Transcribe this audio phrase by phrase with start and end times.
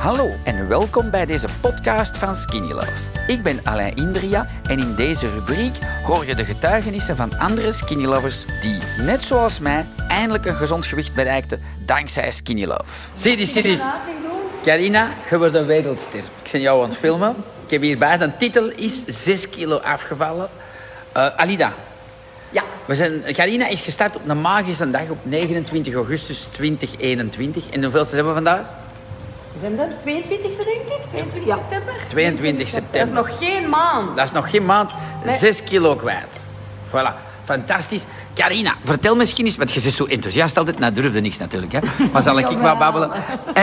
[0.00, 2.92] Hallo en welkom bij deze podcast van Skinny Love.
[3.26, 8.04] Ik ben Alain Indria en in deze rubriek hoor je de getuigenissen van andere Skinny
[8.04, 13.10] Lovers die, net zoals mij, eindelijk een gezond gewicht bereikten dankzij Skinny Love.
[13.14, 13.82] Zie die, zie die.
[14.62, 16.18] Carina, je wordt een wereldster.
[16.18, 17.36] Ik ben jou aan het filmen.
[17.64, 20.48] Ik heb hierbij, de titel is 6 kilo afgevallen.
[21.12, 21.72] Eh, Alida,
[22.50, 27.70] Ja, we zijn, Carina is gestart op een magische dag op 29 augustus 2021.
[27.70, 28.79] En hoeveel zijn we vandaag?
[29.60, 31.02] Zijn dat 22e denk ik?
[31.14, 31.94] 22 september?
[32.08, 33.14] 22 Dat is september.
[33.14, 34.16] nog geen maand.
[34.16, 34.90] Dat is nog geen maand.
[35.24, 35.36] Nee.
[35.36, 36.40] 6 kilo kwijt.
[36.90, 37.28] Voilà.
[37.44, 38.04] Fantastisch.
[38.34, 40.78] Carina, vertel misschien eens, want je bent zo enthousiast altijd.
[40.78, 41.78] Nou, durfde niks natuurlijk, hè.
[42.12, 42.62] Maar zal ik Jawel.
[42.62, 43.10] wel babbelen?
[43.54, 43.62] Eh,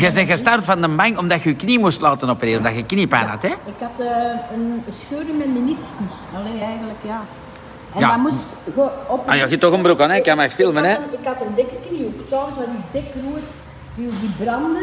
[0.00, 2.58] je bent gestart van de bank omdat je je knie moest laten opereren.
[2.58, 3.48] Omdat je kniepijn had, hè?
[3.48, 4.06] Ik had eh,
[4.54, 6.14] een scheur in mijn meniscus.
[6.36, 7.20] Allee, eigenlijk, ja.
[7.94, 8.08] En Ja.
[8.08, 8.42] dat moest
[8.74, 9.28] ge op...
[9.28, 10.16] Ah, je hebt toch een broek aan, hè?
[10.16, 10.96] Ik kan maar echt filmen, ik hè?
[11.18, 12.26] Ik had een dikke knie ook.
[12.28, 13.42] Trouwens, wat die dik rood,
[13.94, 14.80] die, die brandde.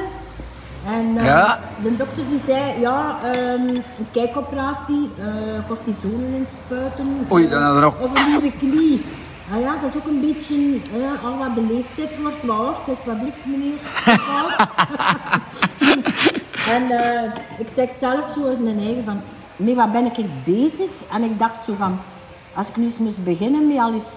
[0.86, 1.60] En eh, Ja.
[1.84, 7.28] de dokter die zei, ja, ehm, een kijkoperatie, eh cortisone inspuiten.
[7.32, 9.06] Oei, dan hadden we nog- Of een nieuwe knie.
[9.54, 10.56] Ah ja, dat is ook een beetje,
[10.94, 12.76] eh, al wat de leeftijd wordt, wat oud.
[12.86, 13.78] Zeg, wat blieft meneer?
[16.68, 19.22] En eh, ik zeg zelf zo uit mijn eigen van,
[19.56, 20.90] mee wat ben ik hier bezig?
[21.14, 22.00] En ik dacht zo van,
[22.54, 24.10] als ik nu eens moest beginnen met al eens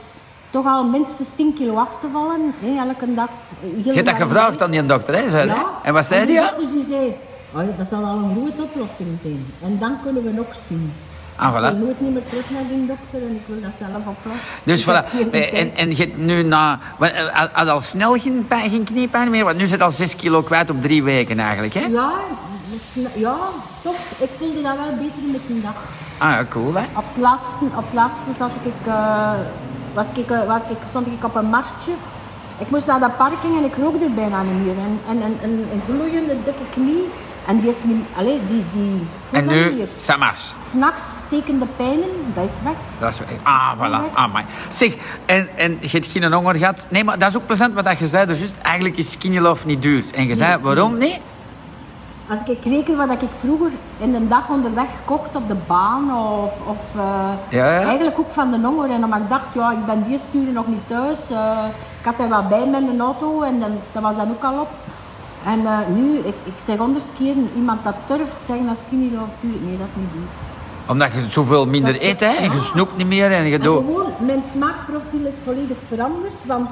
[0.55, 3.28] toch al minstens 10 kilo af te vallen, hè, elke dag.
[3.62, 5.28] eh, Je hebt dat gevraagd aan die dokter, hè?
[5.28, 5.46] Zei?
[5.48, 5.64] Ja.
[5.83, 6.42] En wat zei En die ja?
[6.48, 7.16] dokter die zei,
[7.55, 9.44] oh dat zal al een goede oplossing zijn.
[9.62, 10.92] En dan kunnen we nog zien.
[11.36, 11.61] Ah, Ik voilà.
[11.77, 14.46] wil nooit niet meer terug naar die dokter en ik wil dat zelf oplossen.
[14.62, 15.30] Dus Ik voilà.
[15.30, 16.78] Eh, En, en je hebt nu na...
[17.00, 17.08] eh,
[17.52, 19.44] Had al snel geen, pijn, geen kniepijn meer?
[19.44, 21.86] Want nu zit al 6 kilo kwijt op drie weken eigenlijk, hè?
[21.86, 22.11] Ja,
[23.14, 23.36] ja,
[23.83, 23.94] toch.
[24.18, 25.77] Ik voelde dat wel beter met een dag.
[26.18, 26.83] Ah, cool, hè?
[26.96, 28.72] Op het laatste, op laatste zat ik,
[29.94, 31.92] was ik, eh, was ik, stond ik op een marktje.
[32.58, 34.78] Ik moest naar dat parking en ik rook er bijna niet meer.
[34.78, 37.08] En, en een, een, een gloeiende dikke knie.
[37.46, 38.04] En die is niet...
[38.16, 38.64] Allee, die...
[38.72, 39.88] die En nu, niet.
[39.96, 40.54] Samas.
[40.64, 42.72] S'nachts stekende pijnen, dat is weg.
[42.98, 44.14] Dat is, ah, voilà.
[44.14, 44.44] Ah, my.
[44.70, 44.94] Zeg,
[45.27, 46.86] en, en je hebt geen honger gehad?
[46.88, 48.27] Nee, maar dat is ook plezant wat je zei.
[48.27, 50.04] Dus juist, eigenlijk is skinny love niet duur.
[50.14, 50.98] En je zei, waarom?
[50.98, 51.20] Nee?
[52.29, 56.52] Als ik reken wat ik vroeger in een dag onderweg kocht op de baan of,
[56.67, 57.86] of eh, Ja, ja.
[57.86, 58.90] eigenlijk ook van de honger.
[58.90, 61.18] En omdat ik dacht, ja, ik ben die sturen nog niet thuis.
[61.30, 61.64] eh,
[62.01, 64.61] ik had er wat bij met een auto en dan, dat was dan ook al
[64.61, 64.68] op.
[65.46, 69.30] En eh, nu, ik, ik zeg honderd keer, iemand dat durft zeggen dat skinny love
[69.40, 70.29] duur, nee, dat is niet duur.
[70.89, 72.27] Omdat je zoveel minder Dat- eet, hè?
[72.33, 73.84] En je snoept niet meer en je doet...
[73.84, 76.68] gewoon, mijn smaakprofiel is volledig veranderd, want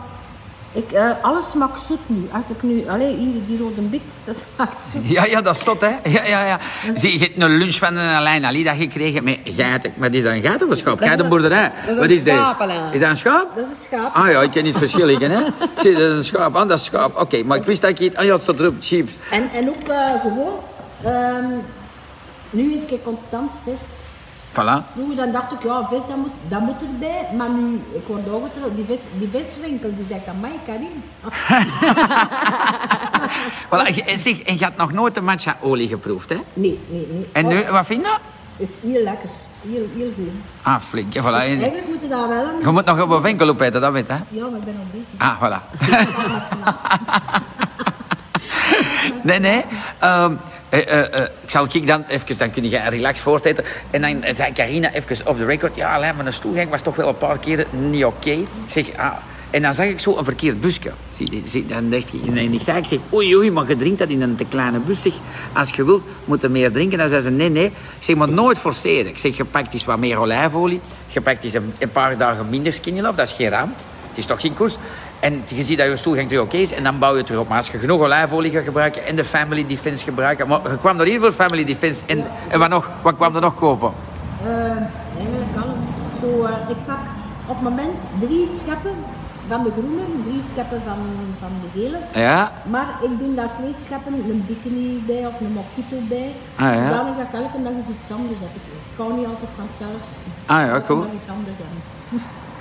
[0.72, 2.28] ik, eh, alles smaakt zoet nu.
[2.32, 5.08] Als ik nu, allee, hier, die rode bit, dat smaakt zoet.
[5.08, 5.88] Ja, ja, dat is zot, hè?
[6.04, 6.58] Ja, ja, ja.
[6.94, 9.92] Zie, je hebt een lunch van een Alain Alida gekregen met geiten.
[9.96, 10.98] Wat is dat, een geit of een schaap?
[10.98, 11.72] Geitenboerderij.
[11.86, 12.92] dat is Wat is Alain.
[12.92, 13.48] Is dat een schaap?
[13.56, 14.14] Dat is een schaap.
[14.14, 15.44] Ah ja, ik ken niet het verschil, hè?
[15.76, 16.56] Zie, dat is een schaap.
[16.56, 17.20] Ah, dat is schaap.
[17.20, 18.16] Oké, maar ik wist dat ik het...
[18.16, 19.12] Ah ja, het staat erop, chips.
[19.30, 20.58] En, en ook eh, gewoon,
[21.04, 21.50] ehm,
[22.50, 24.01] nu eet ik constant vis.
[24.52, 24.82] Voilà.
[24.94, 27.26] Vroeger dan dacht ik, ja, vis dat moet, dat moet erbij.
[27.36, 31.02] Maar nu, ik word ouder, die, vis, die viswinkel die zegt aan mij, Karim.
[33.70, 34.04] voilà.
[34.06, 36.36] En, zeg, en je had nog nooit een matcha olie geproefd, hè?
[36.52, 37.28] Nee, nee, nee.
[37.32, 38.16] En nu, Oh, wat vind je?
[38.56, 39.28] is heel lekker.
[39.68, 40.28] Heel, heel goed.
[40.62, 41.12] Ah, flink.
[41.12, 41.26] Ja, voilà.
[41.26, 41.30] En
[41.60, 42.60] Eigenlijk moet je dat wel aan.
[42.62, 44.18] Je moet nog op een winkel opeten, dat weet je, hè?
[44.28, 45.06] Ja, maar ik ben al bezig.
[45.18, 45.60] Ah, voilà.
[49.28, 49.64] nee, nee.
[49.98, 50.34] Ehm,
[50.72, 53.64] eh, eh, eh, ik zal ik dan even, dan kun je relax voorteten.
[53.90, 55.76] En dan zei Carina even off the record.
[55.76, 58.38] Ja, alleen mijn stoelgang was toch wel een paar keren niet oké.
[58.66, 59.12] Zeg, ah.
[59.50, 60.92] En dan zag ik zo een verkeerd busje.
[61.66, 64.22] Dan dacht ik, en ik zei, ik zeg, oei, oei, maar je drinkt dat in
[64.22, 65.02] een te kleine bus.
[65.02, 65.12] Zeg,
[65.52, 66.98] als je wilt, moet je meer drinken.
[66.98, 67.66] Dan zei ze, nee, nee.
[67.66, 69.06] Ik zeg, maar nooit forceren.
[69.06, 70.80] Ik zeg, je pakt wat meer olijfolie.
[71.06, 73.16] Je pakt een, een paar dagen minder skinny love.
[73.16, 73.76] Dat is geen ramp.
[74.08, 74.76] Het is toch geen koers.
[75.22, 77.40] En je ziet dat je stoelgang terug oké is en dan bouw je het terug
[77.40, 77.48] op.
[77.48, 80.48] Maar als je genoeg olijfolie gaat gebruiken en de Family Defense gebruiken...
[80.48, 82.90] Maar je kwam er hier voor Family Defense en, en wat nog?
[83.02, 83.92] Wat kwam er nog kopen?
[84.44, 84.50] Eh,
[85.18, 85.84] eigenlijk alles.
[86.20, 86.98] Zo, eh, ik pak
[87.46, 88.94] op het moment drie scheppen
[89.48, 90.98] van de groene, drie scheppen van,
[91.40, 91.98] van de gele.
[92.24, 92.52] Ja?
[92.70, 96.32] Maar ik doe daar twee scheppen, een bikini bij of een mojito bij.
[96.56, 96.88] Ah, ja.
[96.88, 98.62] Dan ga ik elke dag eens iets anders hebben.
[98.92, 100.14] Ik hou niet altijd van hetzelfde.
[100.46, 101.00] Ah, ja, Ik cool.
[101.36, 101.80] anders hebben.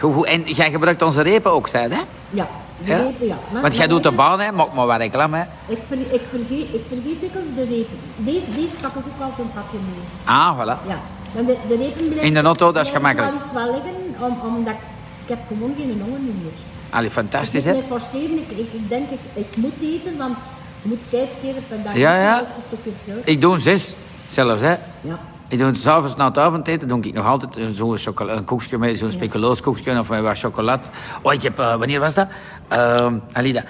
[0.01, 0.25] Goed.
[0.25, 2.00] En jij gebruikt onze repen ook, zei hè?
[2.30, 2.48] Ja,
[2.86, 2.98] de Ja?
[2.98, 3.36] repen, ja.
[3.51, 4.51] Maar- Want jij maar doet de baan, hè?
[4.51, 5.44] Maak maar wat reclame, hè?
[5.74, 7.98] Ik, ver, ik, vergeet, ik vergeet dikwijls de repen.
[8.15, 10.03] Deze, deze pak ik ook altijd een pakje mee.
[10.36, 10.88] Ah, voilà.
[10.88, 11.00] Ja.
[11.36, 13.31] Dan de, de repen blijven- In de auto, dat is blijven gemakkelijk.
[13.33, 14.80] wel eens wel liggen, om, omdat ik,
[15.24, 16.51] ik heb gewoon geen honger meer.
[16.89, 17.80] Allee, Ik fantastisch, moet hè?
[17.80, 20.38] mij forceren, ik, ik, ik denk, ik, ik moet eten, want
[20.81, 22.33] je moet vijf keer per dag Ja, eten, ja.
[22.39, 23.27] dat is een stukje fruit.
[23.30, 23.94] Ik doe zes,
[24.27, 24.75] zelfs, hè?
[25.01, 25.19] Ja.
[25.51, 29.12] Ik doe s'avonds na het avondeten doe ik nog altijd zo'n een koekje met zo'n
[29.12, 30.88] speculooskoekje of met wat chocolade.
[31.21, 32.27] Oh, ik heb, eh, wanneer was dat?
[32.68, 33.63] Ehm Alida.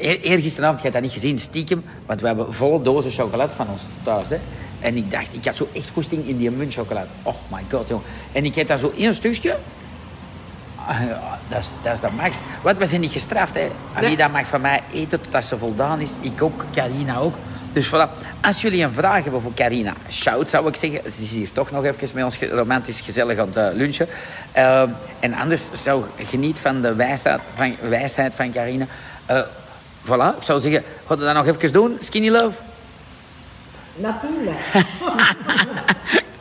[0.00, 3.66] eer- Eergisteravond, je hebt dat niet gezien, stiekem, want we hebben volle dozen chocolade van
[3.68, 4.28] ons thuis.
[4.28, 4.38] Hè.
[4.80, 7.06] En ik dacht, ik had zo echt goesting in die muntchocolade.
[7.22, 8.02] Oh my god, jong.
[8.32, 9.58] En ik heb daar zo één stukje.
[10.86, 12.38] Ah, ja, dat, is, dat is de max.
[12.62, 13.54] Want we zijn niet gestraft.
[13.54, 13.68] Hè.
[13.94, 16.16] Alida mag van mij eten totdat ze voldaan is.
[16.20, 17.34] Ik ook, Carina ook.
[17.72, 18.08] Dus voilà.
[18.40, 21.10] Als jullie een vraag hebben voor Carina, shout zou ik zeggen.
[21.10, 24.08] Ze is hier toch nog even met ons romantisch gezellig aan het eh, lunchen.
[24.52, 24.82] Eh,
[25.20, 28.86] en anders zou geniet van de wijsheid van, wijsheid van Carina.
[29.26, 29.40] Eh,
[30.04, 31.96] voilà, ik zou zeggen, gaan we dat nog even doen?
[32.00, 32.58] Skinny love?
[33.94, 34.58] Natuurlijk.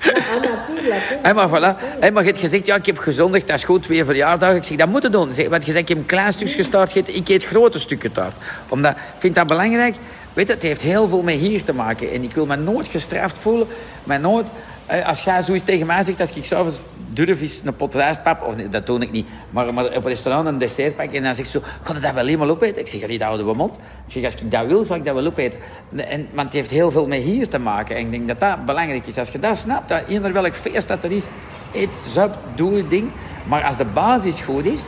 [0.02, 1.18] ja, natuurlijk.
[1.22, 1.80] Hé, maar voilà.
[2.00, 4.56] Hé, maar je hebt gezegd, ja, ik heb gezondigd, dat is goed, twee verjaardagen.
[4.56, 5.32] Ik zeg, dat moet je doen.
[5.32, 8.12] Zeg, Want je zegt, ik heb een klein stukje taart gegeten, ik eet grote stukken
[8.12, 8.36] taart.
[8.68, 9.96] Omdat, ik vind dat belangrijk.
[10.34, 12.12] Weet je, het heeft heel veel met hier te maken.
[12.12, 13.68] En ik wil me nooit gestraft voelen.
[14.04, 14.48] Maar nooit,
[14.86, 16.80] eh, als jij zoiets tegen mij zegt, als ik s'avonds
[17.14, 20.48] durf is een pot rijstpap, of dat doe ik niet, maar, maar op een restaurant
[20.48, 22.82] een dessert pak en dan zegt ze zo, ga je dat wel helemaal opeten?
[22.82, 23.76] Ik zeg, die houden we mond.
[23.76, 25.60] Ik zeg, als ik dat wil, zal ik dat wel opeten.
[25.96, 27.96] En, want het heeft heel veel met hier te maken.
[27.96, 29.18] En ik denk dat dat belangrijk is.
[29.18, 31.26] Als je dat snapt, dat eender welk feest dat er is,
[31.74, 33.12] eet, zuip, doe je ding.
[33.48, 34.82] Maar als de basis goed is,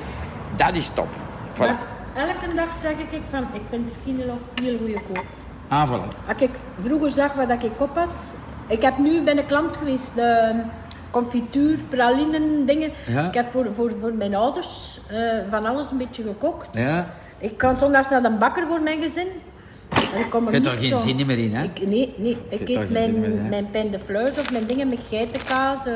[0.55, 1.07] dat is top.
[1.55, 1.92] Voilà.
[2.15, 5.25] Elke dag zeg ik van, ik vind Skinny Love heel goede koop.
[5.67, 6.07] Ah, voilà.
[6.27, 6.49] Als ik
[6.79, 8.35] vroeger zag wat ik op had,
[8.67, 10.61] ik heb nu bij een klant geweest, de
[11.11, 12.89] confituur, pralinen, dingen.
[13.07, 13.27] Ja.
[13.27, 15.17] Ik heb voor, voor, voor mijn ouders eh,
[15.49, 16.67] van alles een beetje gekookt.
[16.71, 17.07] Ja.
[17.37, 19.27] Ik kan zondags naar de bakker voor mijn gezin.
[19.93, 21.63] Ik Je hebt er geen zo- zin meer in, hè?
[21.63, 22.37] Ik, nee, nee.
[22.49, 25.85] Ik eet in, mijn, mijn pain de fleurs of mijn dingen met geitenkaas.
[25.85, 25.93] eh.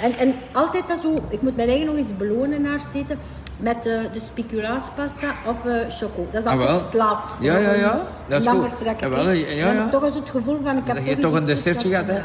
[0.00, 3.18] En, en altijd dat zo, ik moet mijn eigen nog eens belonen naar het eten
[3.56, 6.26] met eh, de speculaaspasta of eh choco.
[6.30, 7.42] Dat is Ah, altijd het laatste.
[7.44, 8.00] Ja, ja, ja.
[8.26, 9.00] Dat is dan vertrek ik.
[9.00, 9.30] Ja, wel, hè.
[9.32, 9.88] ja, ja, ja.
[9.88, 12.20] toch eens het gevoel van, ik heb Dat je toch een dessertje gehad, hè?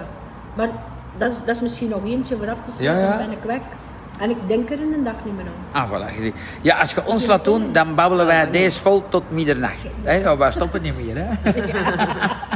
[0.55, 0.69] Maar
[1.17, 3.17] dat is, dat is misschien nog eentje vooraf te Ja, sluiten, ja.
[3.17, 3.59] dan ben ik weg.
[4.19, 5.81] En ik denk er in een dag niet meer aan.
[5.83, 6.13] Ah, voilà.
[6.15, 6.33] gezien.
[6.61, 9.85] Ja, als je ons laat doen, dan babbelen wij deze vol tot middernacht.
[10.03, 10.15] Hè?
[10.15, 11.51] Ja, wij stoppen niet meer, hè?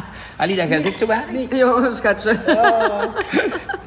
[0.41, 1.57] Alida, jij zegt zo weinig?
[1.57, 2.39] Ja, schatje.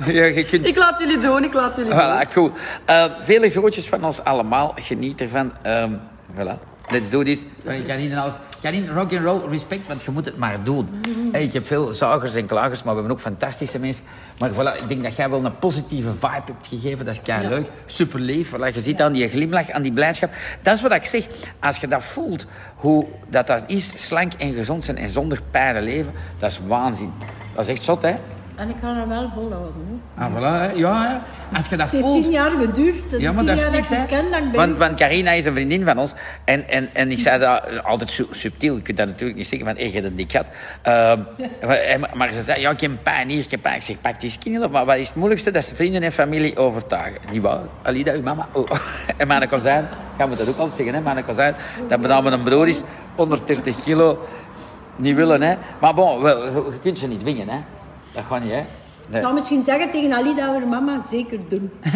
[0.05, 0.67] Ja, je kunt...
[0.67, 2.01] Ik laat jullie doen, ik laat jullie doen.
[2.01, 2.53] Voilà, goed.
[2.85, 4.73] Eh, vele groetjes van ons allemaal.
[4.81, 5.53] Geniet ervan.
[5.63, 5.93] Ehm
[6.35, 6.74] voilà.
[6.95, 7.43] Let's do this.
[7.65, 10.89] Eh, Janine, als, Janine, rock and roll, respect, want je moet het maar doen.
[11.33, 14.05] Hey, ik heb veel zagers en klagers, maar we hebben ook fantastische mensen.
[14.39, 17.05] Maar voilà, ik denk dat jij wel een positieve vibe hebt gegeven.
[17.05, 17.71] Dat is kei leuk.
[17.87, 18.51] Super lief.
[18.51, 20.31] Voilà, je ziet aan die glimlach, aan die blijdschap.
[20.63, 21.27] Dat is wat ik zeg.
[21.61, 22.47] Als je dat voelt,
[22.77, 27.13] hoe dat, dat is, slank en gezond zijn en zonder pijn leven, dat is waanzin.
[27.55, 28.15] Dat is echt zot, hè?
[28.57, 30.03] En ik ga dat wel volhouden.
[30.15, 30.25] Hè.
[30.25, 30.71] Ah, voilà, hè.
[30.79, 31.17] ja, hè.
[31.57, 32.23] Als je dat Het heeft voelt...
[32.23, 33.11] tien jaar geduurd.
[33.11, 34.01] Het Ja, maar dat is niks, hè?
[34.01, 36.13] je ken, ben Want, want Carina is een vriendin van ons.
[36.45, 38.75] En, en, en ik zei dat eh, altijd su- subtiel.
[38.75, 40.45] Je kunt dat natuurlijk niet zeggen, want ik heb een dik gat.
[40.83, 41.19] Ehm,
[42.01, 43.75] maar, maar ze zei, ja, ik heb pijn hier, ik heb pijn.
[43.77, 44.67] Ik zeg, pak die skinny.
[44.67, 45.51] Maar wat is het moeilijkste?
[45.51, 47.21] Dat ze vrienden en familie overtuigen.
[47.33, 47.61] Niet waar?
[47.83, 48.49] Alida, uw mama.
[48.53, 48.69] Oh.
[49.17, 51.01] En mijn kozijn, jij moet dat ook altijd zeggen, hè?
[51.01, 51.55] Mijn kozijn,
[51.89, 52.83] dat benamelijk een broer is,
[53.15, 54.27] 130 kilo.
[54.97, 55.55] Niet willen, hè?
[55.81, 57.59] Maar bon, je, je kunt ze niet dwingen, hè?
[58.15, 58.63] Dat gaat niet, hè?
[59.11, 61.71] Ik zou misschien zeggen tegen Ali dat we mama zeker doen.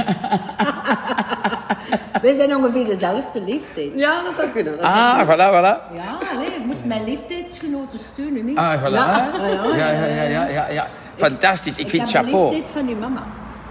[2.23, 3.88] Wij zijn ongeveer dezelfde leeftijd.
[3.97, 4.76] Ja, dat zou kunnen.
[4.76, 5.94] Dat Ah, voilà, voilà.
[5.94, 8.44] Ja, nee, ik moet mijn leeftijdsgenoten steunen.
[8.44, 8.56] Niet?
[8.56, 8.93] Ah, voilà.
[8.93, 9.29] Ja.
[9.76, 10.87] Ja, ja, ja, ja, ja, ja.
[11.17, 11.76] Fantastisch.
[11.79, 12.50] Ik vind heb de chapeau.
[12.50, 13.23] leeftijd van uw mama.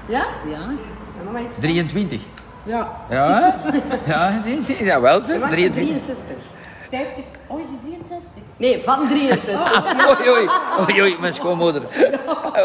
[0.08, 0.26] Ja?
[0.50, 0.60] Ja.
[1.26, 1.46] Mama is...
[1.60, 2.22] 23.
[2.64, 2.92] Ja.
[3.10, 3.56] Ja,
[4.06, 4.84] ja, zie, zie.
[4.84, 5.32] Ja, wel ze.
[5.34, 5.96] Mama is 23.
[6.06, 6.36] 63.
[6.90, 7.24] 50.
[7.48, 8.42] Oh, is het 63?
[8.58, 9.60] Nee, van 63.
[10.20, 10.48] Oei, oei,
[10.80, 11.82] oei, oei, mijn schoonmoeder.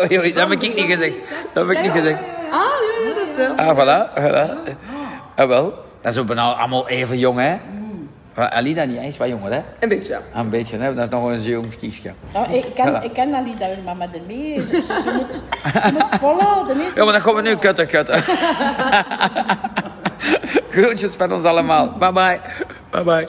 [0.00, 1.16] Oei, oei, dat heb ik niet gezegd.
[1.54, 2.18] Dat heb ik niet gezegd.
[2.50, 3.54] Ah, ja, ja, dat is wel.
[3.56, 4.74] Ah, voilà, voilà.
[5.36, 5.74] Ah, wel.
[6.00, 7.56] Dat is ook bijna allemaal even jong, hè?
[8.34, 9.62] Maar Alida niet eens wat jonger, hè?
[9.80, 10.20] Een beetje, ja.
[10.32, 10.94] Ah, Een beetje, hè?
[10.94, 12.12] Dat is nog een jong kiesje.
[12.32, 13.04] Ja, ik, ken, Voilà.
[13.04, 14.68] ik ken Ali dat uw mama ermee is.
[14.68, 15.42] Dus je moet,
[15.84, 16.76] je moet volhouden.
[16.76, 16.82] Hè.
[16.94, 18.22] Ja, maar dan gaan we nu kutten, kutten.
[20.70, 21.92] Groetjes van ons allemaal.
[21.98, 22.40] Bye bye.
[22.90, 23.28] Bye bye.